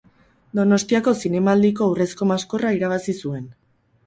Donostiako 0.59 1.13
Zinemaldiko 1.21 1.91
Urrezko 1.93 2.29
Maskorra 2.33 2.73
irabazi 2.79 3.17
zuen. 3.23 3.47